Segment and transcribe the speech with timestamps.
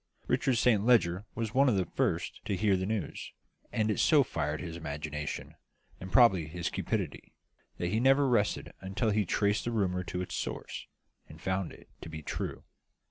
[0.25, 3.33] Richard Saint Leger was one of the first to hear the news;
[3.71, 5.53] and it so fired his imagination
[5.99, 7.35] and probably his cupidity
[7.77, 10.87] that he never rested until he had traced the rumour to its source,
[11.29, 12.63] and found it to be true.